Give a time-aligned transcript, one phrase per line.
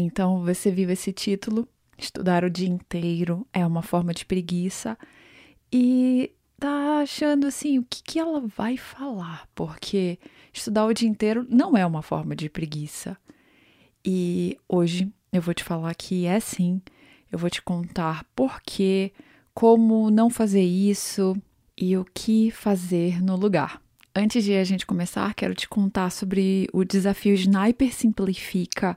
[0.00, 1.66] Então você viu esse título,
[1.98, 4.96] estudar o dia inteiro é uma forma de preguiça
[5.72, 9.48] e tá achando assim, o que, que ela vai falar?
[9.56, 10.16] Porque
[10.52, 13.16] estudar o dia inteiro não é uma forma de preguiça.
[14.04, 16.80] E hoje eu vou te falar que é sim.
[17.30, 19.12] Eu vou te contar por quê,
[19.52, 21.36] como não fazer isso
[21.76, 23.82] e o que fazer no lugar.
[24.14, 28.96] Antes de a gente começar, quero te contar sobre o desafio Sniper Simplifica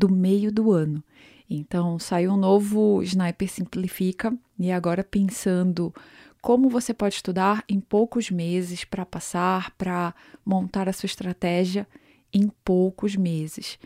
[0.00, 1.04] do meio do ano.
[1.48, 5.94] Então, saiu um novo Sniper Simplifica e agora pensando
[6.40, 11.86] como você pode estudar em poucos meses para passar, para montar a sua estratégia
[12.32, 13.78] em poucos meses.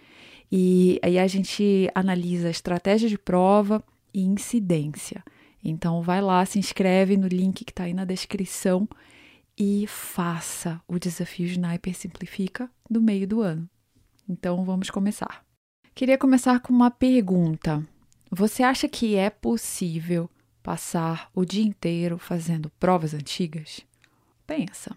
[0.53, 5.25] E aí a gente analisa estratégia de prova e incidência.
[5.65, 8.89] Então vai lá, se inscreve no link que está aí na descrição
[9.59, 13.69] e faça o desafio Sniper Simplifica do meio do ano.
[14.29, 15.44] Então vamos começar.
[15.97, 17.81] Queria começar com uma pergunta.
[18.29, 20.29] Você acha que é possível
[20.61, 23.83] passar o dia inteiro fazendo provas antigas?
[24.45, 24.97] Pensa.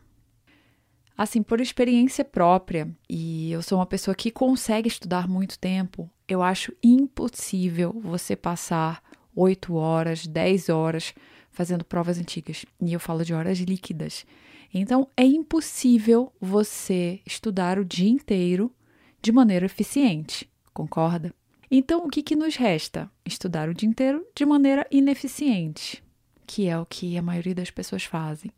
[1.16, 6.42] Assim, por experiência própria, e eu sou uma pessoa que consegue estudar muito tempo, eu
[6.42, 9.04] acho impossível você passar
[9.36, 11.14] 8 horas, 10 horas
[11.52, 12.66] fazendo provas antigas.
[12.82, 14.26] E eu falo de horas líquidas.
[14.74, 18.74] Então, é impossível você estudar o dia inteiro
[19.22, 21.34] de maneira eficiente, concorda?
[21.72, 23.10] Então, o que, que nos resta?
[23.26, 26.04] Estudar o dia inteiro de maneira ineficiente,
[26.46, 28.52] que é o que a maioria das pessoas fazem.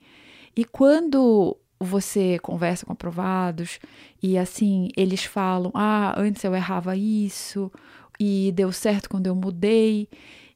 [0.55, 3.79] E quando você conversa com aprovados
[4.21, 7.71] e assim eles falam: ah, antes eu errava isso
[8.19, 10.09] e deu certo quando eu mudei.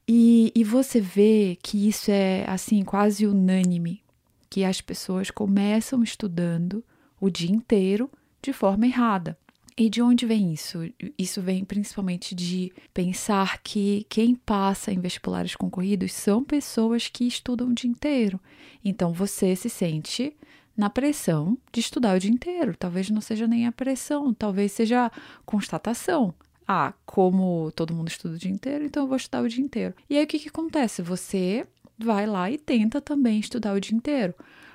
[0.06, 4.02] E, e você vê que isso é assim quase unânime,
[4.50, 6.84] que as pessoas começam estudando
[7.18, 8.10] o dia inteiro
[8.42, 9.38] de forma errada.
[9.76, 10.78] E de onde vem isso?
[11.18, 17.68] Isso vem principalmente de pensar que quem passa em vestibulares concorridos são pessoas que estudam
[17.68, 18.38] o dia inteiro.
[18.84, 20.36] Então você se sente
[20.76, 22.76] na pressão de estudar o dia inteiro.
[22.76, 25.10] Talvez não seja nem a pressão, talvez seja
[25.44, 26.32] constatação.
[26.66, 29.94] Ah, como todo mundo estuda o dia inteiro, então eu vou estudar o dia inteiro.
[30.08, 31.02] E aí o que, que acontece?
[31.02, 31.66] Você
[31.98, 34.34] vai lá e tenta também estudar o dia inteiro.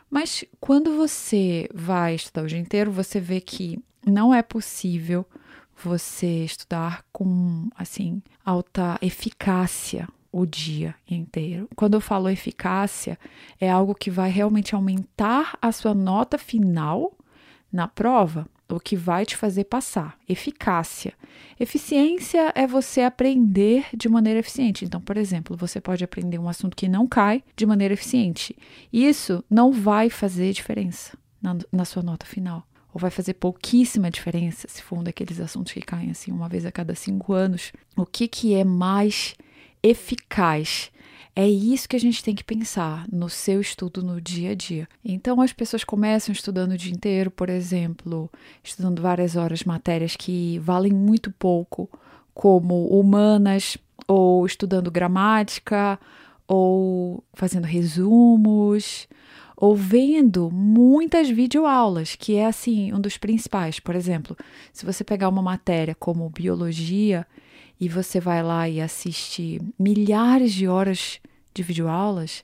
[0.10, 5.26] Mas quando você vai estudar o dia inteiro, você vê que não é possível
[5.84, 11.68] você estudar com assim alta eficácia o dia inteiro.
[11.76, 13.18] Quando eu falo eficácia,
[13.60, 17.14] é algo que vai realmente aumentar a sua nota final
[17.72, 20.18] na prova, o que vai te fazer passar.
[20.28, 21.14] Eficácia.
[21.60, 24.86] Eficiência é você aprender de maneira eficiente.
[24.86, 28.56] Então, por exemplo, você pode aprender um assunto que não cai de maneira eficiente.
[28.94, 34.68] Isso não vai fazer diferença na, na sua nota final ou vai fazer pouquíssima diferença
[34.68, 37.72] se for um daqueles assuntos que caem assim uma vez a cada cinco anos.
[37.96, 39.36] O que, que é mais
[39.82, 40.92] eficaz.
[41.36, 44.88] É isso que a gente tem que pensar no seu estudo no dia a dia.
[45.04, 48.30] Então, as pessoas começam estudando o dia inteiro, por exemplo,
[48.64, 51.90] estudando várias horas matérias que valem muito pouco,
[52.34, 53.78] como humanas,
[54.08, 56.00] ou estudando gramática,
[56.48, 59.08] ou fazendo resumos,
[59.62, 63.80] ou vendo muitas videoaulas, que é assim um dos principais.
[63.80, 64.38] Por exemplo,
[64.72, 67.28] se você pegar uma matéria como biologia,
[67.80, 71.20] e você vai lá e assiste milhares de horas
[71.54, 72.44] de videoaulas,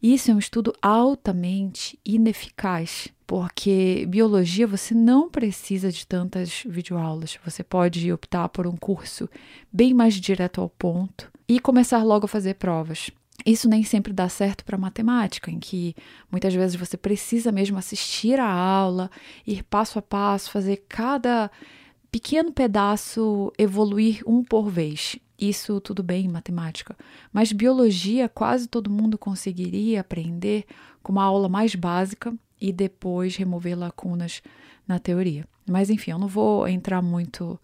[0.00, 7.38] isso é um estudo altamente ineficaz, porque biologia você não precisa de tantas videoaulas.
[7.44, 9.28] Você pode optar por um curso
[9.72, 13.10] bem mais direto ao ponto e começar logo a fazer provas.
[13.46, 15.94] Isso nem sempre dá certo para matemática, em que
[16.30, 19.10] muitas vezes você precisa mesmo assistir a aula,
[19.46, 21.50] ir passo a passo, fazer cada
[22.10, 25.16] pequeno pedaço evoluir um por vez.
[25.38, 26.96] Isso tudo bem em matemática,
[27.32, 30.64] mas biologia quase todo mundo conseguiria aprender
[31.00, 34.42] com uma aula mais básica e depois remover lacunas
[34.86, 35.46] na teoria.
[35.64, 37.58] Mas enfim, eu não vou entrar muito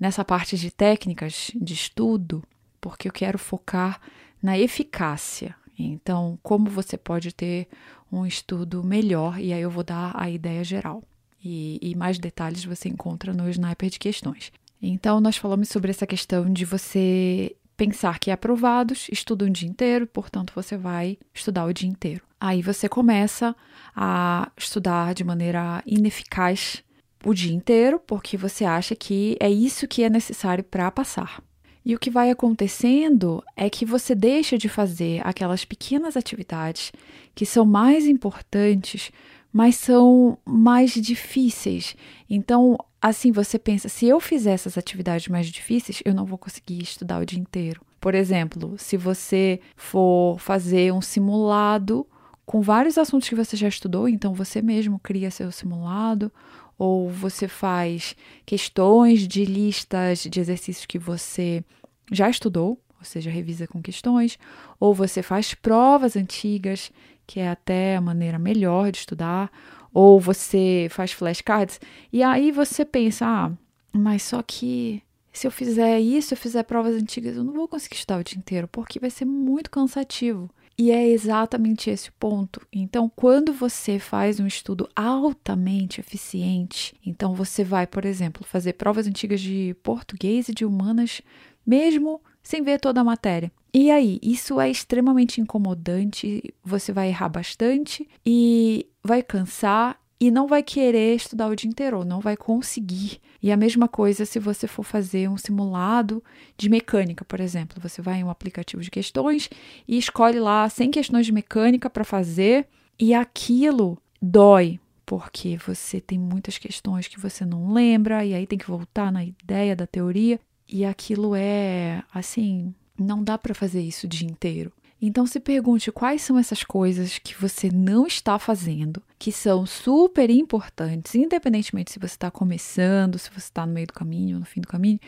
[0.00, 2.42] nessa parte de técnicas de estudo,
[2.80, 4.00] porque eu quero focar
[4.42, 5.54] na eficácia.
[5.78, 7.68] Então, como você pode ter
[8.10, 11.02] um estudo melhor, e aí eu vou dar a ideia geral.
[11.44, 14.52] E, e mais detalhes você encontra no Sniper de Questões.
[14.82, 20.06] Então, nós falamos sobre essa questão de você pensar que aprovados estudam o dia inteiro,
[20.06, 22.22] portanto, você vai estudar o dia inteiro.
[22.40, 23.54] Aí você começa
[23.94, 26.82] a estudar de maneira ineficaz
[27.24, 31.42] o dia inteiro, porque você acha que é isso que é necessário para passar.
[31.88, 36.92] E o que vai acontecendo é que você deixa de fazer aquelas pequenas atividades
[37.34, 39.10] que são mais importantes
[39.50, 41.96] mas são mais difíceis.
[42.28, 46.82] Então, assim você pensa: se eu fizer essas atividades mais difíceis, eu não vou conseguir
[46.82, 47.80] estudar o dia inteiro.
[48.00, 52.06] Por exemplo, se você for fazer um simulado
[52.48, 56.32] com vários assuntos que você já estudou, então você mesmo cria seu simulado,
[56.78, 58.16] ou você faz
[58.46, 61.62] questões de listas de exercícios que você
[62.10, 64.38] já estudou, ou seja, revisa com questões,
[64.80, 66.90] ou você faz provas antigas,
[67.26, 69.52] que é até a maneira melhor de estudar,
[69.92, 71.78] ou você faz flashcards,
[72.10, 73.52] e aí você pensa, ah,
[73.92, 75.02] mas só que
[75.34, 78.38] se eu fizer isso, eu fizer provas antigas, eu não vou conseguir estudar o dia
[78.38, 80.48] inteiro, porque vai ser muito cansativo.
[80.80, 82.64] E é exatamente esse o ponto.
[82.72, 89.08] Então, quando você faz um estudo altamente eficiente, então você vai, por exemplo, fazer provas
[89.08, 91.20] antigas de português e de humanas,
[91.66, 93.50] mesmo sem ver toda a matéria.
[93.74, 100.46] E aí, isso é extremamente incomodante, você vai errar bastante e vai cansar e não
[100.46, 103.20] vai querer estudar o dia inteiro, não vai conseguir.
[103.40, 106.22] E a mesma coisa se você for fazer um simulado
[106.56, 107.80] de mecânica, por exemplo.
[107.80, 109.48] Você vai em um aplicativo de questões
[109.86, 112.66] e escolhe lá 100 questões de mecânica para fazer,
[112.98, 118.58] e aquilo dói, porque você tem muitas questões que você não lembra, e aí tem
[118.58, 124.06] que voltar na ideia da teoria, e aquilo é assim, não dá para fazer isso
[124.06, 124.72] o dia inteiro.
[125.00, 130.28] Então se pergunte quais são essas coisas que você não está fazendo, que são super
[130.28, 134.60] importantes, independentemente se você está começando, se você está no meio do caminho no fim
[134.60, 134.98] do caminho,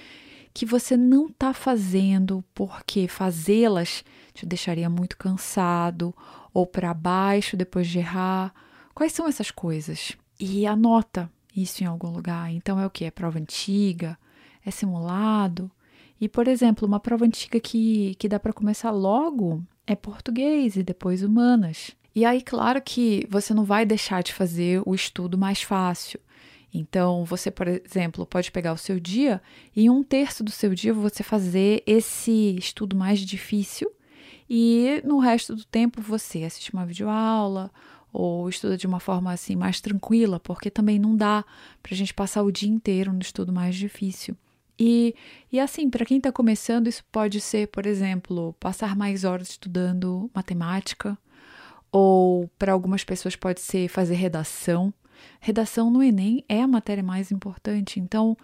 [0.54, 6.14] que você não está fazendo porque fazê-las te deixaria muito cansado
[6.52, 8.52] ou para baixo depois de errar.
[8.94, 10.16] Quais são essas coisas?
[10.38, 12.50] E anota isso em algum lugar.
[12.52, 13.04] Então é o que?
[13.04, 14.18] É prova antiga?
[14.64, 15.70] É simulado?
[16.20, 20.82] E, por exemplo, uma prova antiga que, que dá para começar logo é português e
[20.82, 21.92] depois humanas.
[22.14, 26.20] E aí, claro que você não vai deixar de fazer o estudo mais fácil.
[26.72, 29.42] Então, você, por exemplo, pode pegar o seu dia
[29.74, 33.90] e um terço do seu dia você fazer esse estudo mais difícil
[34.48, 37.70] e no resto do tempo você assiste uma videoaula
[38.12, 41.44] ou estuda de uma forma assim mais tranquila, porque também não dá
[41.82, 44.36] para a gente passar o dia inteiro no estudo mais difícil.
[44.80, 45.14] E,
[45.52, 50.30] e assim, para quem está começando, isso pode ser, por exemplo, passar mais horas estudando
[50.34, 51.18] matemática,
[51.92, 54.92] ou para algumas pessoas pode ser fazer redação.
[55.38, 58.34] Redação no Enem é a matéria mais importante, então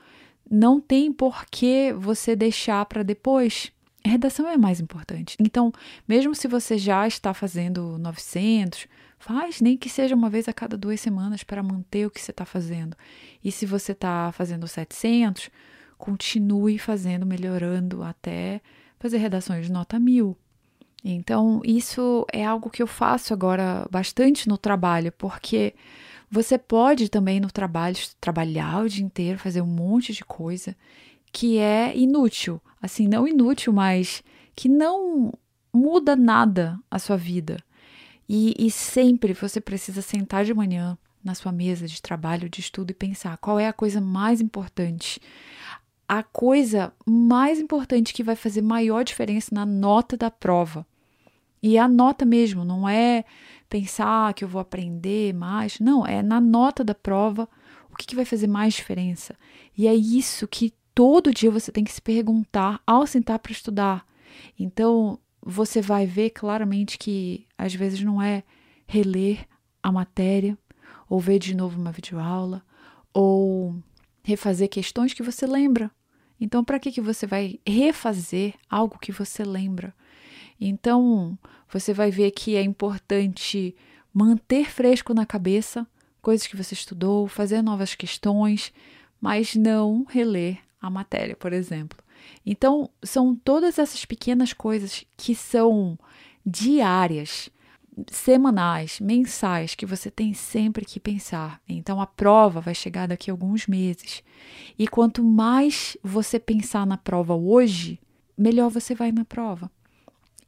[0.49, 3.73] não tem por que você deixar para depois.
[4.05, 5.39] Redação é mais importante.
[5.41, 5.73] Então,
[6.07, 8.87] mesmo se você já está fazendo 900,
[9.19, 12.31] faz nem que seja uma vez a cada duas semanas para manter o que você
[12.31, 12.95] está fazendo.
[13.43, 15.51] E se você está fazendo 700,
[15.99, 18.61] continue fazendo, melhorando até
[18.99, 20.37] fazer redações de nota mil.
[21.05, 25.75] Então, isso é algo que eu faço agora bastante no trabalho, porque
[26.31, 30.77] você pode também no trabalho trabalhar o dia inteiro, fazer um monte de coisa
[31.33, 32.61] que é inútil.
[32.83, 34.23] Assim, não inútil, mas
[34.55, 35.33] que não
[35.73, 37.63] muda nada a sua vida.
[38.29, 42.91] E, e sempre você precisa sentar de manhã na sua mesa de trabalho, de estudo
[42.91, 45.21] e pensar qual é a coisa mais importante
[46.09, 50.87] a coisa mais importante que vai fazer maior diferença na nota da prova.
[51.63, 53.25] E a nota mesmo, não é
[53.69, 57.49] pensar que eu vou aprender mais, não, é na nota da prova
[57.91, 59.35] o que, que vai fazer mais diferença.
[59.77, 64.07] E é isso que todo dia você tem que se perguntar ao sentar para estudar.
[64.59, 68.43] Então, você vai ver claramente que às vezes não é
[68.87, 69.47] reler
[69.83, 70.59] a matéria,
[71.09, 72.63] ou ver de novo uma videoaula,
[73.13, 73.77] ou
[74.23, 75.91] refazer questões que você lembra.
[76.41, 79.95] Então, para que, que você vai refazer algo que você lembra?
[80.61, 81.39] Então,
[81.73, 83.75] você vai ver que é importante
[84.13, 85.87] manter fresco na cabeça
[86.27, 88.73] coisas que você estudou, fazer novas questões,
[89.21, 91.97] mas não reler a matéria, por exemplo.
[92.45, 95.97] Então, são todas essas pequenas coisas que são
[96.45, 97.49] diárias
[98.11, 101.61] semanais, mensais, que você tem sempre que pensar.
[101.69, 104.23] Então a prova vai chegar daqui a alguns meses.
[104.79, 107.99] E quanto mais você pensar na prova hoje,
[108.37, 109.71] melhor você vai na prova.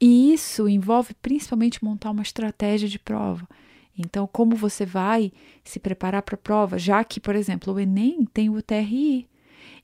[0.01, 3.49] E isso envolve principalmente montar uma estratégia de prova.
[3.97, 5.33] Então, como você vai
[5.65, 9.27] se preparar para a prova, já que, por exemplo, o Enem tem o TRI.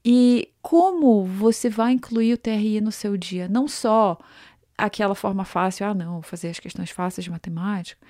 [0.04, 3.49] E como você vai incluir o TRI no seu dia?
[3.49, 4.16] Não só
[4.76, 8.00] aquela forma fácil, ah, não, fazer as questões fáceis de matemática.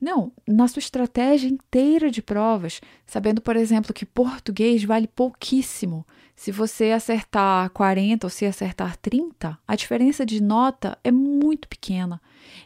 [0.00, 6.06] Não, na sua estratégia inteira de provas, sabendo, por exemplo, que português vale pouquíssimo.
[6.34, 12.20] Se você acertar 40 ou se acertar 30, a diferença de nota é muito pequena.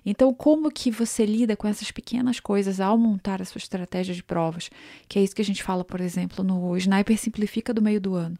[0.04, 4.22] Então, como que você lida com essas pequenas coisas ao montar a sua estratégia de
[4.22, 4.70] provas?
[5.06, 8.14] Que é isso que a gente fala, por exemplo, no Sniper Simplifica do meio do
[8.14, 8.38] ano.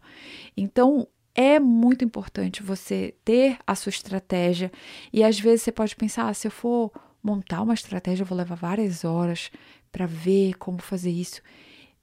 [0.55, 1.07] Então,
[1.37, 4.71] é muito importante você ter a sua estratégia
[5.13, 6.91] e às vezes você pode pensar, ah, se eu for
[7.21, 9.51] montar uma estratégia, eu vou levar várias horas
[9.91, 11.41] para ver como fazer isso.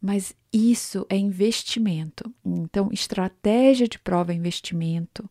[0.01, 2.33] Mas isso é investimento.
[2.45, 5.29] Então, estratégia de prova é investimento.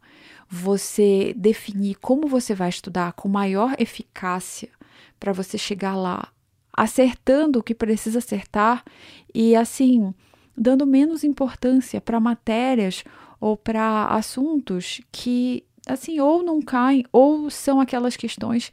[0.50, 4.70] Você definir como você vai estudar com maior eficácia
[5.20, 6.28] para você chegar lá
[6.76, 8.84] acertando o que precisa acertar
[9.34, 10.12] e assim,
[10.58, 13.04] dando menos importância para matérias
[13.44, 18.72] ou para assuntos que, assim, ou não caem, ou são aquelas questões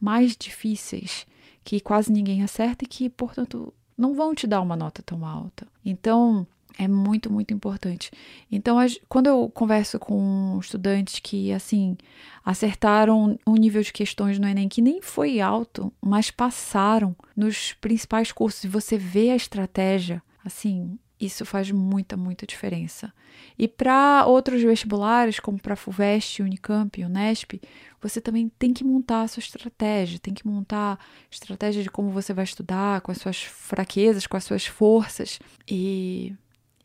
[0.00, 1.26] mais difíceis
[1.64, 5.66] que quase ninguém acerta e que, portanto, não vão te dar uma nota tão alta.
[5.84, 6.46] Então,
[6.78, 8.12] é muito, muito importante.
[8.50, 8.76] Então,
[9.08, 11.96] quando eu converso com estudantes que, assim,
[12.44, 18.30] acertaram um nível de questões no Enem que nem foi alto, mas passaram nos principais
[18.30, 23.12] cursos e você vê a estratégia, assim, isso faz muita, muita diferença.
[23.58, 27.60] E para outros vestibulares, como para FUVEST, Unicamp Unesp,
[28.00, 30.98] você também tem que montar a sua estratégia, tem que montar
[31.30, 35.38] estratégia de como você vai estudar, com as suas fraquezas, com as suas forças
[35.68, 36.34] e,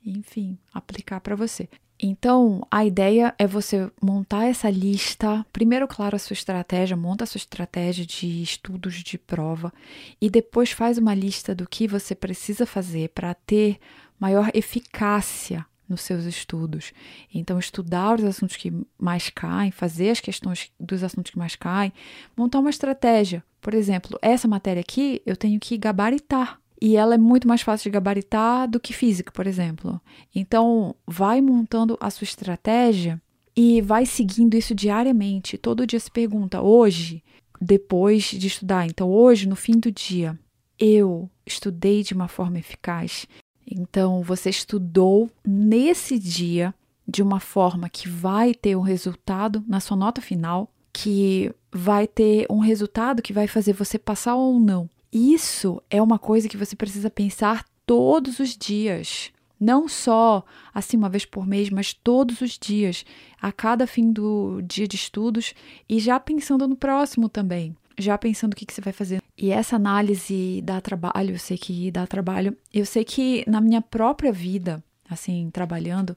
[0.05, 1.67] enfim, aplicar para você.
[1.99, 5.45] Então, a ideia é você montar essa lista.
[5.51, 9.73] Primeiro, claro, a sua estratégia, monta a sua estratégia de estudos de prova
[10.21, 13.79] e depois faz uma lista do que você precisa fazer para ter
[14.19, 16.93] maior eficácia nos seus estudos.
[17.33, 21.93] Então, estudar os assuntos que mais caem, fazer as questões dos assuntos que mais caem,
[22.35, 23.43] montar uma estratégia.
[23.61, 26.59] Por exemplo, essa matéria aqui eu tenho que gabaritar.
[26.79, 29.99] E ela é muito mais fácil de gabaritar do que física, por exemplo.
[30.33, 33.21] Então, vai montando a sua estratégia
[33.55, 35.57] e vai seguindo isso diariamente.
[35.57, 37.23] Todo dia se pergunta: hoje,
[37.59, 40.37] depois de estudar, então hoje, no fim do dia,
[40.79, 43.27] eu estudei de uma forma eficaz?
[43.69, 46.73] Então, você estudou nesse dia
[47.07, 52.45] de uma forma que vai ter um resultado na sua nota final, que vai ter
[52.49, 54.89] um resultado que vai fazer você passar ou não.
[55.11, 59.31] Isso é uma coisa que você precisa pensar todos os dias.
[59.59, 63.03] Não só assim uma vez por mês, mas todos os dias,
[63.41, 65.53] a cada fim do dia de estudos
[65.89, 69.21] e já pensando no próximo também já pensando o que, que você vai fazer.
[69.37, 72.55] E essa análise dá trabalho, eu sei que dá trabalho.
[72.73, 76.15] Eu sei que na minha própria vida, assim, trabalhando,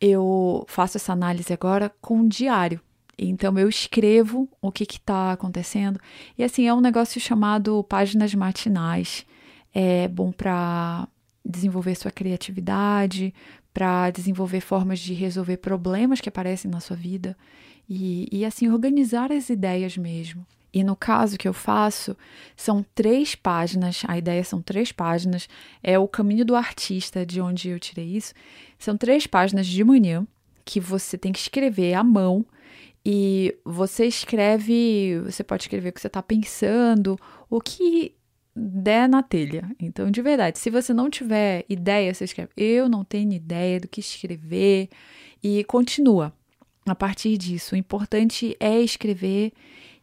[0.00, 2.80] eu faço essa análise agora com um diário.
[3.28, 6.00] Então eu escrevo o que está acontecendo.
[6.38, 9.26] E assim, é um negócio chamado páginas matinais.
[9.74, 11.06] É bom para
[11.44, 13.34] desenvolver sua criatividade,
[13.72, 17.36] para desenvolver formas de resolver problemas que aparecem na sua vida
[17.88, 20.46] e, e assim organizar as ideias mesmo.
[20.72, 22.16] E no caso que eu faço,
[22.56, 25.48] são três páginas, a ideia são três páginas,
[25.82, 28.32] é o caminho do artista, de onde eu tirei isso.
[28.78, 30.26] São três páginas de manhã
[30.64, 32.46] que você tem que escrever à mão.
[33.12, 37.18] E você escreve, você pode escrever o que você está pensando,
[37.50, 38.14] o que
[38.54, 39.68] der na telha.
[39.80, 43.88] Então, de verdade, se você não tiver ideia, você escreve, eu não tenho ideia do
[43.88, 44.88] que escrever,
[45.42, 46.32] e continua
[46.86, 47.74] a partir disso.
[47.74, 49.52] O importante é escrever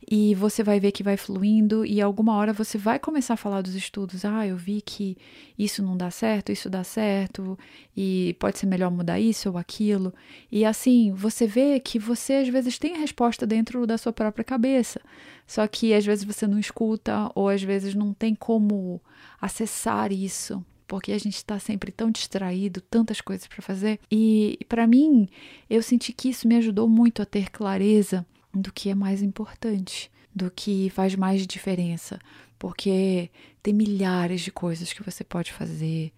[0.10, 3.62] e você vai ver que vai fluindo e alguma hora você vai começar a falar
[3.62, 4.24] dos estudos.
[4.24, 5.18] Ah, eu vi que
[5.60, 7.60] isso não dá certo, isso dá certo
[7.96, 10.14] e pode ser melhor mudar isso ou aquilo.
[10.50, 14.46] E assim, você vê que você às vezes tem a resposta dentro da sua própria
[14.46, 15.02] cabeça.
[15.46, 19.02] Só que às vezes você não escuta ou às vezes não tem como
[19.42, 24.00] acessar isso porque a gente está sempre tão distraído, tantas coisas para fazer.
[24.10, 25.28] E para mim,
[25.70, 28.26] eu senti que isso me ajudou muito a ter clareza
[28.62, 32.20] do que é mais importante, do que faz mais diferença,
[32.60, 33.30] porque
[33.62, 36.12] tem milhares de coisas que você pode fazer,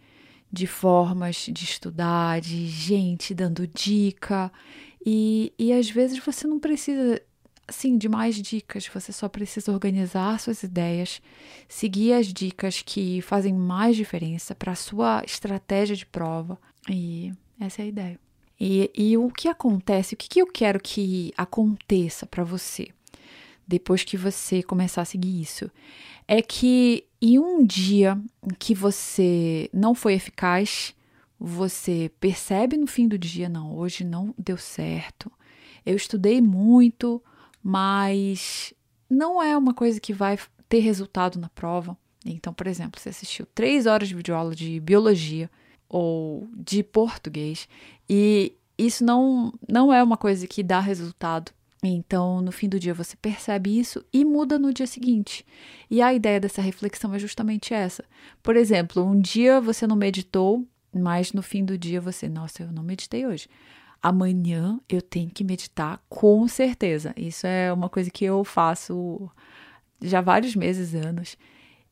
[0.51, 4.51] de formas de estudar, de gente dando dica,
[5.05, 7.21] e, e às vezes você não precisa
[7.67, 11.21] assim de mais dicas, você só precisa organizar suas ideias,
[11.67, 17.81] seguir as dicas que fazem mais diferença para a sua estratégia de prova, e essa
[17.81, 18.28] é a ideia.
[18.59, 22.89] E, e o que acontece, o que, que eu quero que aconteça para você
[23.65, 25.71] depois que você começar a seguir isso?
[26.27, 28.19] É que em um dia
[28.57, 30.93] que você não foi eficaz,
[31.39, 35.31] você percebe no fim do dia, não, hoje não deu certo.
[35.85, 37.23] Eu estudei muito,
[37.63, 38.73] mas
[39.09, 40.37] não é uma coisa que vai
[40.67, 41.97] ter resultado na prova.
[42.25, 45.49] Então, por exemplo, você assistiu três horas de videoaula de biologia
[45.89, 47.67] ou de português
[48.09, 51.51] e isso não, não é uma coisa que dá resultado.
[51.83, 55.45] Então, no fim do dia, você percebe isso e muda no dia seguinte.
[55.89, 58.03] E a ideia dessa reflexão é justamente essa.
[58.43, 62.71] Por exemplo, um dia você não meditou, mas no fim do dia você, nossa, eu
[62.71, 63.47] não meditei hoje.
[64.01, 67.13] Amanhã eu tenho que meditar com certeza.
[67.17, 69.29] Isso é uma coisa que eu faço
[70.01, 71.37] já vários meses, anos.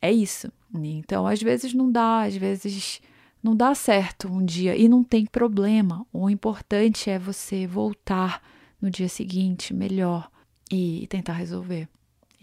[0.02, 0.52] É isso.
[0.74, 3.02] Então, às vezes não dá, às vezes
[3.48, 6.06] não dá certo um dia e não tem problema.
[6.12, 8.44] O importante é você voltar
[8.82, 10.30] no dia seguinte melhor
[10.70, 11.88] e tentar resolver.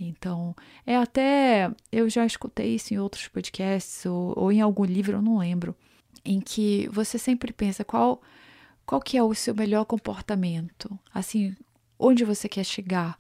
[0.01, 0.57] Então,
[0.87, 1.71] é até.
[1.93, 5.77] Eu já escutei isso em outros podcasts ou, ou em algum livro, eu não lembro,
[6.25, 8.23] em que você sempre pensa qual,
[8.87, 11.55] qual que é o seu melhor comportamento, assim,
[11.99, 13.19] onde você quer chegar.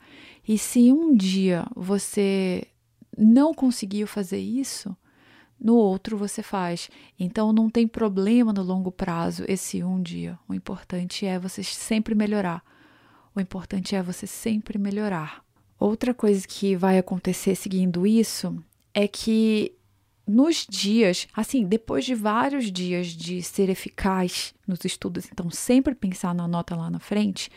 [0.48, 2.66] E se um dia você
[3.16, 4.96] não conseguiu fazer isso,
[5.60, 6.90] no outro você faz.
[7.18, 10.38] Então não tem problema no longo prazo esse um dia.
[10.48, 12.62] O importante é você sempre melhorar.
[13.34, 15.44] O importante é você sempre melhorar.
[15.78, 18.56] Outra coisa que vai acontecer seguindo isso
[18.92, 19.74] é que
[20.26, 26.34] nos dias, assim, depois de vários dias de ser eficaz nos estudos, então sempre pensar
[26.34, 27.50] na nota lá na frente,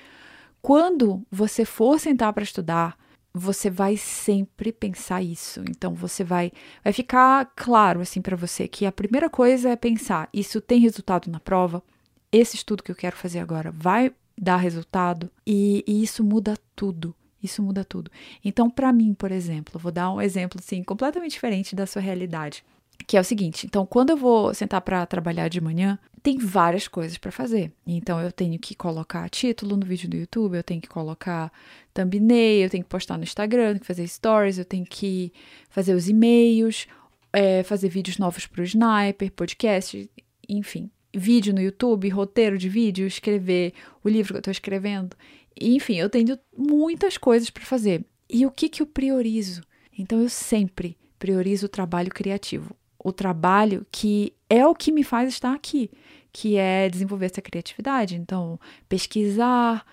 [0.62, 2.98] quando você for sentar para estudar,
[3.34, 5.64] você vai sempre pensar isso.
[5.70, 6.52] Então você vai
[6.84, 11.30] vai ficar claro assim para você que a primeira coisa é pensar, isso tem resultado
[11.30, 11.84] na prova?
[12.32, 17.16] Esse estudo que eu quero fazer agora vai dar resultado e, e isso muda tudo.
[17.42, 18.12] Isso muda tudo.
[18.44, 22.64] Então, para mim, por exemplo, vou dar um exemplo assim completamente diferente da sua realidade,
[23.06, 23.66] que é o seguinte.
[23.66, 27.72] Então, quando eu vou sentar para trabalhar de manhã, tem várias coisas para fazer.
[27.86, 31.50] Então, eu tenho que colocar título no vídeo do YouTube, eu tenho que colocar
[31.94, 35.32] thumbnail, eu tenho que postar no Instagram, tenho que fazer stories, eu tenho que
[35.70, 36.86] fazer os e-mails,
[37.32, 40.10] é, fazer vídeos novos para o Sniper, podcast,
[40.50, 45.16] enfim vídeo no YouTube, roteiro de vídeo, escrever o livro que eu estou escrevendo.
[45.60, 48.06] Enfim, eu tenho muitas coisas para fazer.
[48.30, 49.64] E o que, que eu priorizo?
[49.98, 52.76] Então, eu sempre priorizo o trabalho criativo.
[53.00, 55.90] O trabalho que é o que me faz estar aqui,
[56.32, 58.16] que é desenvolver essa criatividade.
[58.16, 59.86] Então, pesquisar,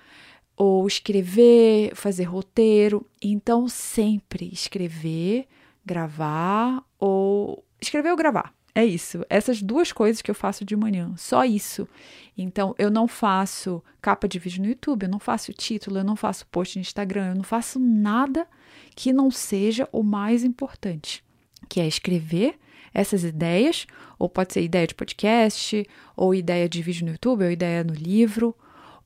[0.56, 3.06] ou escrever, fazer roteiro.
[3.20, 5.46] Então, sempre escrever,
[5.84, 8.52] gravar ou escrever ou gravar.
[8.74, 9.24] É isso.
[9.30, 11.14] Essas duas coisas que eu faço de manhã.
[11.16, 11.88] Só isso.
[12.36, 16.16] Então, eu não faço capa de vídeo no YouTube, eu não faço título, eu não
[16.16, 18.48] faço post no Instagram, eu não faço nada
[18.96, 21.22] que não seja o mais importante,
[21.68, 22.58] que é escrever
[22.94, 23.86] essas ideias,
[24.18, 25.84] ou pode ser ideia de podcast,
[26.16, 28.54] ou ideia de vídeo no YouTube, ou ideia no livro,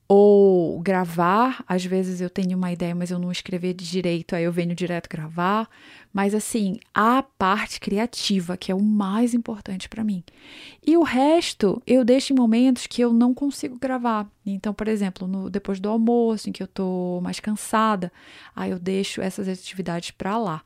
[0.07, 1.63] ou gravar.
[1.67, 5.07] Às vezes eu tenho uma ideia, mas eu não escrever direito, aí eu venho direto
[5.07, 5.69] gravar.
[6.11, 10.23] Mas assim, a parte criativa, que é o mais importante para mim.
[10.85, 14.27] E o resto eu deixo em momentos que eu não consigo gravar.
[14.43, 18.11] Então, por exemplo, no, depois do almoço, em que eu tô mais cansada,
[18.55, 20.63] aí eu deixo essas atividades para lá.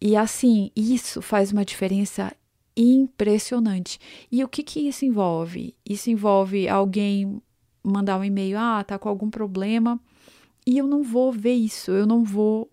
[0.00, 2.32] E assim, isso faz uma diferença
[2.76, 3.98] impressionante.
[4.30, 5.74] E o que que isso envolve?
[5.88, 7.40] Isso envolve alguém
[7.82, 9.98] mandar um e-mail, ah, tá com algum problema,
[10.66, 12.70] e eu não vou ver isso, eu não vou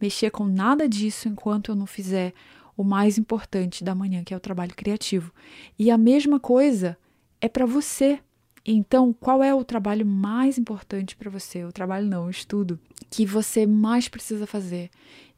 [0.00, 2.32] mexer com nada disso enquanto eu não fizer
[2.76, 5.32] o mais importante da manhã, que é o trabalho criativo.
[5.78, 6.96] E a mesma coisa
[7.40, 8.20] é para você.
[8.66, 11.64] Então, qual é o trabalho mais importante para você?
[11.64, 12.78] O trabalho não, o estudo
[13.10, 14.90] que você mais precisa fazer.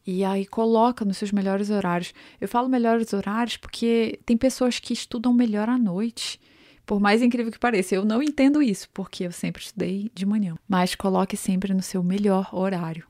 [0.07, 2.15] E aí coloca nos seus melhores horários.
[2.41, 6.41] Eu falo melhores horários porque tem pessoas que estudam melhor à noite.
[6.87, 10.55] Por mais incrível que pareça, eu não entendo isso, porque eu sempre estudei de manhã.
[10.69, 13.05] Mas coloque sempre no seu melhor horário.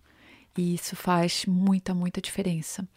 [0.56, 2.88] E isso faz muita, muita diferença.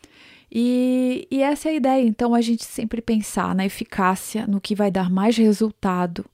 [0.50, 2.08] E, e essa é a ideia.
[2.08, 6.26] Então, a gente sempre pensar na eficácia, no que vai dar mais resultado.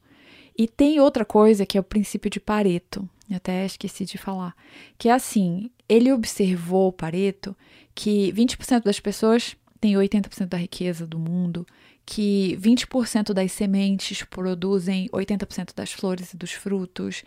[0.55, 3.09] E tem outra coisa que é o princípio de Pareto.
[3.33, 4.55] Até esqueci de falar.
[4.97, 7.55] Que é assim: ele observou, Pareto,
[7.93, 11.65] que 20% das pessoas têm 80% da riqueza do mundo,
[12.05, 17.23] que 20% das sementes produzem 80% das flores e dos frutos.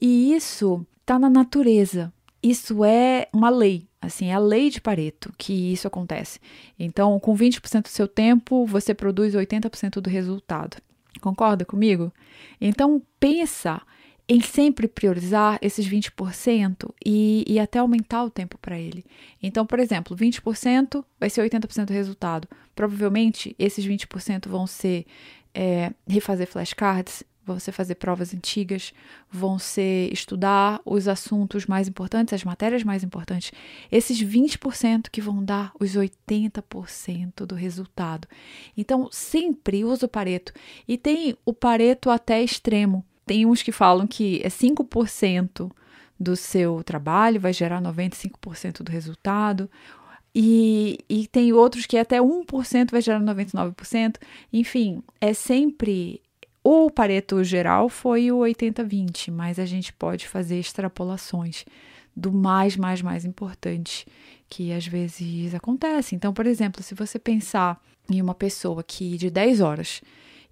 [0.00, 2.12] E isso está na natureza.
[2.42, 6.40] Isso é uma lei, assim, é a lei de Pareto que isso acontece.
[6.76, 10.78] Então, com 20% do seu tempo, você produz 80% do resultado.
[11.20, 12.12] Concorda comigo?
[12.60, 13.80] Então, pensa
[14.28, 19.04] em sempre priorizar esses 20% e, e até aumentar o tempo para ele.
[19.42, 22.48] Então, por exemplo, 20% vai ser 80% do resultado.
[22.74, 25.06] Provavelmente, esses 20% vão ser
[25.54, 28.94] é, refazer flashcards, vão ser fazer provas antigas,
[29.30, 33.52] vão ser estudar os assuntos mais importantes, as matérias mais importantes.
[33.90, 38.28] Esses 20% que vão dar os 80% do resultado.
[38.76, 40.52] Então, sempre usa o Pareto.
[40.86, 43.04] E tem o Pareto até extremo.
[43.26, 45.70] Tem uns que falam que é 5%
[46.18, 49.68] do seu trabalho vai gerar 95% do resultado.
[50.34, 54.16] E, e tem outros que até 1% vai gerar 99%.
[54.52, 56.22] Enfim, é sempre.
[56.64, 61.64] O Pareto geral foi o 80-20, mas a gente pode fazer extrapolações
[62.14, 64.06] do mais, mais, mais importante
[64.48, 66.14] que às vezes acontece.
[66.14, 70.02] Então, por exemplo, se você pensar em uma pessoa que de 10 horas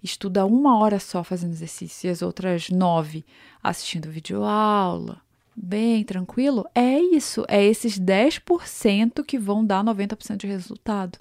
[0.03, 3.25] estuda uma hora só fazendo exercício e as outras nove
[3.61, 5.21] assistindo videoaula,
[5.55, 11.19] bem tranquilo, é isso, é esses 10% que vão dar 90% de resultado.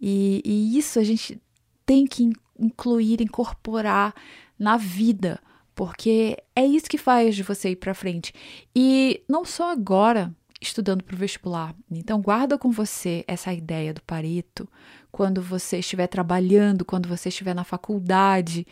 [0.00, 1.40] E, e isso a gente
[1.86, 4.14] tem que incluir, incorporar
[4.58, 5.40] na vida,
[5.74, 8.34] porque é isso que faz de você ir para frente.
[8.74, 11.74] E não só agora, estudando para o vestibular.
[11.90, 14.68] Então, guarda com você essa ideia do Pareto
[15.10, 18.66] quando você estiver trabalhando, quando você estiver na faculdade.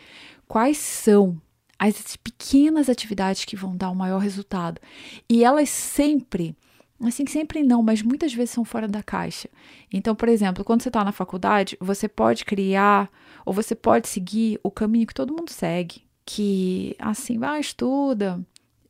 [0.47, 1.39] Quais são
[1.79, 4.81] as pequenas atividades que vão dar o maior resultado.
[5.29, 6.53] E elas sempre,
[7.01, 9.49] assim, sempre não, mas muitas vezes são fora da caixa.
[9.91, 13.09] Então, por exemplo, quando você está na faculdade, você pode criar
[13.45, 16.03] ou você pode seguir o caminho que todo mundo segue.
[16.25, 18.45] Que, assim, vai, estuda,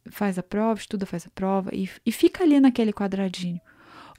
[0.09, 3.61] faz a prova, estuda, faz a prova e, e fica ali naquele quadradinho.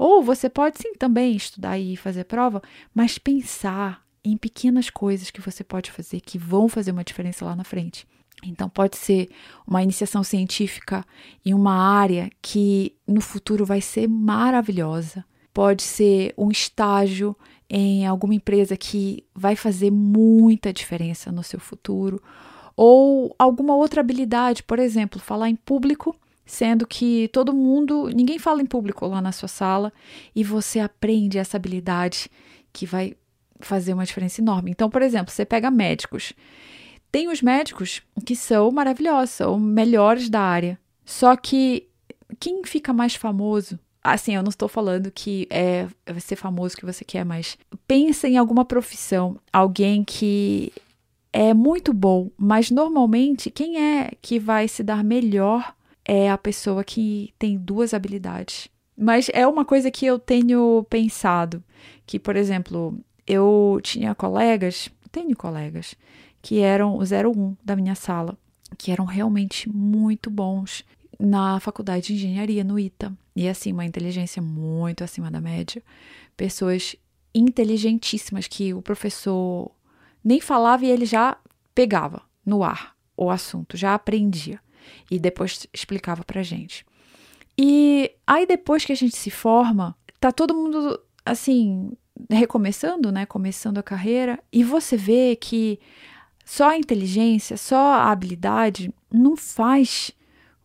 [0.01, 2.63] Ou você pode sim também estudar e fazer prova,
[2.95, 7.55] mas pensar em pequenas coisas que você pode fazer que vão fazer uma diferença lá
[7.55, 8.09] na frente.
[8.43, 9.29] Então, pode ser
[9.67, 11.05] uma iniciação científica
[11.45, 15.23] em uma área que no futuro vai ser maravilhosa.
[15.53, 17.37] Pode ser um estágio
[17.69, 22.23] em alguma empresa que vai fazer muita diferença no seu futuro.
[22.75, 26.17] Ou alguma outra habilidade, por exemplo, falar em público,
[26.51, 29.93] sendo que todo mundo, ninguém fala em público lá na sua sala
[30.35, 32.31] e você aprende essa habilidade
[32.73, 33.15] que vai
[33.61, 34.71] fazer uma diferença enorme.
[34.71, 36.35] Então, por exemplo, você pega médicos
[37.13, 40.79] tem os médicos que são maravilhosos, são melhores da área.
[41.05, 41.89] Só que
[42.39, 45.87] quem fica mais famoso assim, eu não estou falando que é
[46.21, 50.73] ser famoso que você quer, mas pensa em alguma profissão, alguém que
[51.33, 55.75] é muito bom, mas normalmente quem é que vai se dar melhor
[56.13, 58.69] é a pessoa que tem duas habilidades.
[58.97, 61.63] Mas é uma coisa que eu tenho pensado,
[62.05, 65.95] que por exemplo, eu tinha colegas, tenho colegas
[66.43, 68.37] que eram o 01 da minha sala,
[68.77, 70.85] que eram realmente muito bons
[71.17, 73.17] na faculdade de engenharia, no ITA.
[73.37, 75.81] E assim, uma inteligência muito acima da média.
[76.37, 76.97] Pessoas
[77.33, 79.71] inteligentíssimas que o professor
[80.25, 81.37] nem falava e ele já
[81.73, 84.59] pegava no ar o assunto, já aprendia
[85.11, 86.85] e depois explicava pra gente.
[87.59, 91.93] E aí depois que a gente se forma, tá todo mundo assim
[92.29, 95.79] recomeçando, né, começando a carreira, e você vê que
[96.45, 100.11] só a inteligência, só a habilidade não faz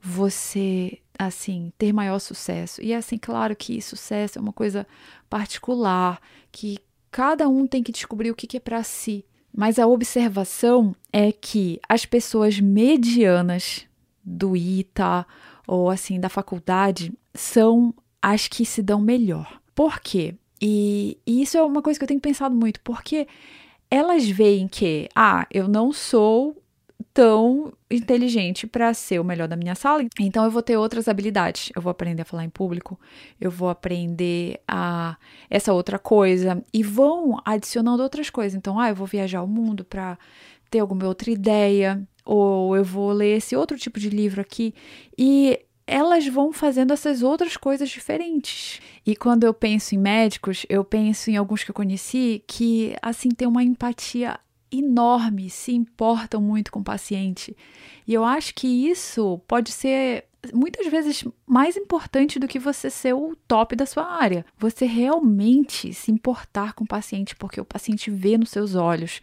[0.02, 2.82] você assim ter maior sucesso.
[2.82, 4.86] E assim, claro que sucesso é uma coisa
[5.30, 6.20] particular,
[6.52, 6.80] que
[7.12, 9.26] cada um tem que descobrir o que é para si.
[9.56, 13.86] Mas a observação é que as pessoas medianas
[14.26, 15.26] do ITA
[15.68, 19.62] ou assim da faculdade são as que se dão melhor.
[19.76, 20.36] Por quê?
[20.62, 23.28] E, e isso é uma coisa que eu tenho pensado muito, porque
[23.90, 26.56] elas veem que, ah, eu não sou
[27.14, 31.72] tão inteligente para ser o melhor da minha sala, então eu vou ter outras habilidades.
[31.76, 33.00] Eu vou aprender a falar em público,
[33.40, 35.18] eu vou aprender a
[35.50, 38.58] essa outra coisa e vão adicionando outras coisas.
[38.58, 40.18] Então, ah, eu vou viajar o mundo para
[40.70, 44.74] ter alguma outra ideia, ou eu vou ler esse outro tipo de livro aqui.
[45.18, 48.82] E elas vão fazendo essas outras coisas diferentes.
[49.06, 53.30] E quando eu penso em médicos, eu penso em alguns que eu conheci que, assim,
[53.30, 54.40] têm uma empatia
[54.72, 57.56] enorme, se importam muito com o paciente.
[58.08, 63.14] E eu acho que isso pode ser muitas vezes mais importante do que você ser
[63.14, 64.46] o top da sua área.
[64.58, 69.22] Você realmente se importar com o paciente, porque o paciente vê nos seus olhos.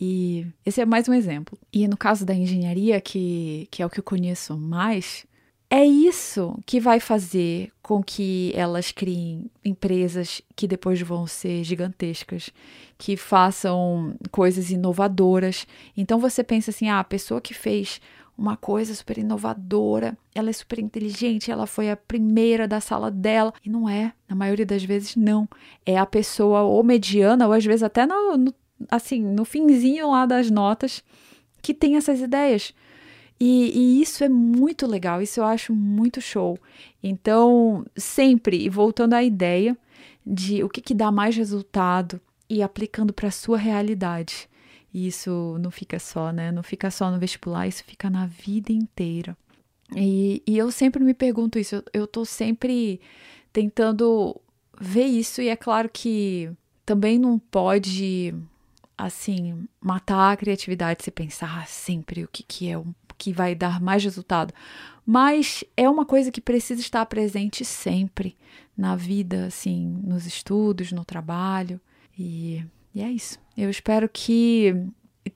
[0.00, 1.58] E esse é mais um exemplo.
[1.72, 5.26] E no caso da engenharia, que, que é o que eu conheço mais,
[5.68, 12.50] é isso que vai fazer com que elas criem empresas que depois vão ser gigantescas,
[12.96, 15.66] que façam coisas inovadoras.
[15.96, 18.00] Então você pensa assim: ah, a pessoa que fez
[18.38, 23.52] uma coisa super inovadora, ela é super inteligente, ela foi a primeira da sala dela.
[23.64, 25.48] E não é, na maioria das vezes não.
[25.84, 28.54] É a pessoa ou mediana, ou às vezes até no, no
[28.90, 31.02] assim, no finzinho lá das notas
[31.62, 32.72] que tem essas ideias.
[33.38, 36.58] E, e, isso é muito legal, isso eu acho muito show.
[37.02, 39.76] Então, sempre, voltando à ideia
[40.24, 44.48] de o que, que dá mais resultado e aplicando para a sua realidade.
[44.92, 46.50] E isso não fica só, né?
[46.50, 49.36] Não fica só no vestibular, isso fica na vida inteira.
[49.94, 53.00] E, e eu sempre me pergunto isso, eu, tô sempre
[53.52, 54.40] tentando
[54.80, 56.50] ver isso, e é claro que
[56.84, 58.34] também não pode,
[58.96, 63.80] assim, matar a criatividade se pensar sempre o que, que é o que vai dar
[63.80, 64.52] mais resultado.
[65.04, 68.36] Mas é uma coisa que precisa estar presente sempre
[68.76, 71.80] na vida, assim, nos estudos, no trabalho.
[72.18, 73.38] E, e é isso.
[73.56, 74.74] Eu espero que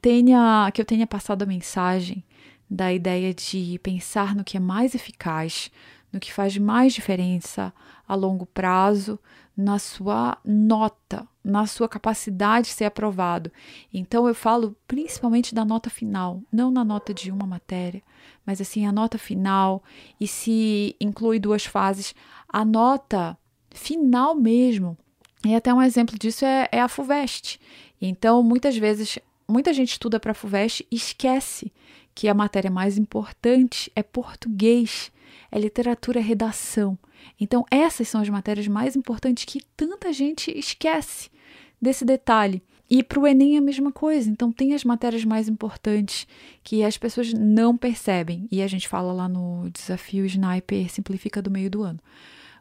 [0.01, 2.25] tenha que eu tenha passado a mensagem
[2.69, 5.71] da ideia de pensar no que é mais eficaz,
[6.13, 7.73] no que faz mais diferença
[8.07, 9.19] a longo prazo,
[9.57, 13.51] na sua nota, na sua capacidade de ser aprovado.
[13.93, 18.03] Então eu falo principalmente da nota final, não na nota de uma matéria,
[18.47, 19.83] mas assim a nota final
[20.21, 22.15] e se inclui duas fases,
[22.49, 23.37] a nota
[23.71, 24.97] final mesmo.
[25.45, 27.61] E até um exemplo disso é, é a FUVEST.
[28.01, 31.73] Então muitas vezes muita gente estuda para a FUVEST e esquece
[32.15, 35.13] que a matéria mais importante é português,
[35.51, 36.99] é literatura, é redação.
[37.39, 41.31] Então, essas são as matérias mais importantes que tanta gente esquece
[41.81, 42.63] desse detalhe.
[42.89, 44.29] E para o Enem é a mesma coisa.
[44.29, 46.27] Então, tem as matérias mais importantes
[46.63, 48.49] que as pessoas não percebem.
[48.51, 52.01] E a gente fala lá no desafio Sniper Simplifica do meio do ano.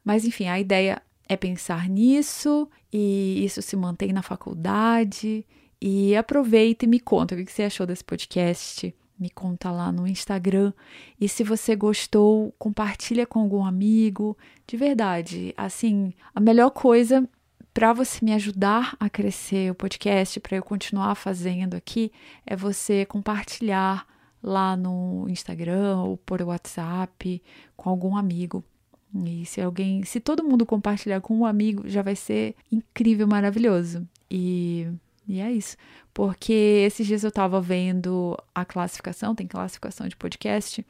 [0.04, 5.46] Mas, enfim, a ideia é pensar nisso e isso se mantém na faculdade.
[5.82, 10.08] E aproveita e me conta o que você achou desse podcast me conta lá no
[10.08, 10.72] Instagram.
[11.20, 14.38] E se você gostou, compartilha com algum amigo.
[14.66, 17.28] De verdade, assim, a melhor coisa
[17.74, 22.12] para você me ajudar a crescer o podcast, para eu continuar fazendo aqui,
[22.46, 24.08] é você compartilhar
[24.42, 27.42] lá no Instagram ou por WhatsApp
[27.76, 28.64] com algum amigo.
[29.26, 34.08] E se alguém, se todo mundo compartilhar com um amigo, já vai ser incrível, maravilhoso.
[34.30, 34.88] E
[35.30, 35.78] e é isso.
[36.14, 40.84] Porque esses dias eu tava vendo a classificação, tem classificação de podcast,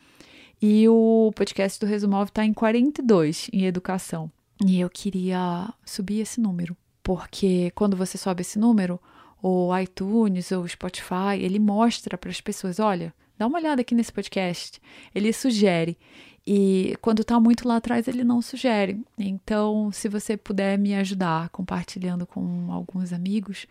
[0.61, 4.31] e o podcast do Resumov tá em 42 em educação.
[4.65, 6.75] E eu queria subir esse número.
[7.03, 8.99] Porque quando você sobe esse número,
[9.41, 13.93] o iTunes ou o Spotify, ele mostra para as pessoas: olha, dá uma olhada aqui
[13.93, 14.81] nesse podcast.
[15.13, 15.97] Ele sugere.
[16.51, 18.99] E quando está muito lá atrás, ele não sugere.
[19.17, 23.67] Então, se você puder me ajudar compartilhando com alguns amigos,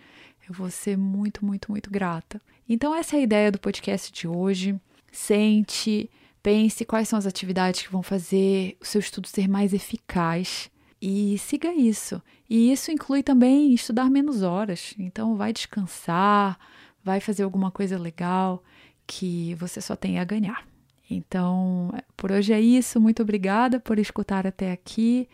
[0.49, 2.41] eu vou ser muito, muito, muito grata.
[2.69, 4.79] Então, essa é a ideia do podcast de hoje.
[5.13, 6.11] Sente,
[6.43, 11.39] pense quais são as atividades que vão fazer o seu estudo ser mais eficaz e
[11.39, 12.23] siga isso.
[12.49, 14.95] E isso inclui também estudar menos horas.
[14.99, 16.59] Então, vai descansar,
[17.05, 18.63] vai fazer alguma coisa legal
[19.07, 20.67] que você só tem a ganhar.
[21.11, 23.01] Então, por hoje é isso.
[23.01, 25.29] Muito obrigada por escutar até aqui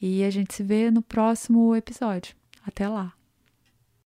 [0.00, 2.34] e a gente se vê no próximo episódio.
[2.66, 3.19] Até lá!